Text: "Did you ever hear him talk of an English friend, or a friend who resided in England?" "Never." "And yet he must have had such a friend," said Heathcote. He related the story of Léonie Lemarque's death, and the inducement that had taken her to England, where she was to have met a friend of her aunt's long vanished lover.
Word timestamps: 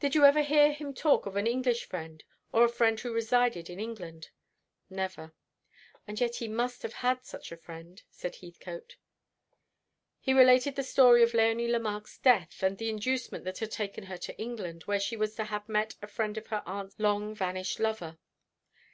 "Did 0.00 0.14
you 0.14 0.26
ever 0.26 0.42
hear 0.42 0.70
him 0.70 0.92
talk 0.92 1.24
of 1.24 1.34
an 1.34 1.46
English 1.46 1.86
friend, 1.86 2.22
or 2.52 2.62
a 2.62 2.68
friend 2.68 3.00
who 3.00 3.10
resided 3.10 3.70
in 3.70 3.80
England?" 3.80 4.28
"Never." 4.90 5.32
"And 6.06 6.20
yet 6.20 6.34
he 6.34 6.46
must 6.46 6.82
have 6.82 6.92
had 6.92 7.24
such 7.24 7.50
a 7.50 7.56
friend," 7.56 8.02
said 8.10 8.36
Heathcote. 8.36 8.96
He 10.20 10.34
related 10.34 10.76
the 10.76 10.82
story 10.82 11.22
of 11.22 11.32
Léonie 11.32 11.70
Lemarque's 11.70 12.18
death, 12.18 12.62
and 12.62 12.76
the 12.76 12.90
inducement 12.90 13.44
that 13.46 13.60
had 13.60 13.70
taken 13.70 14.04
her 14.04 14.18
to 14.18 14.38
England, 14.38 14.82
where 14.82 15.00
she 15.00 15.16
was 15.16 15.34
to 15.36 15.44
have 15.44 15.70
met 15.70 15.94
a 16.02 16.06
friend 16.06 16.36
of 16.36 16.48
her 16.48 16.62
aunt's 16.66 17.00
long 17.00 17.34
vanished 17.34 17.80
lover. 17.80 18.18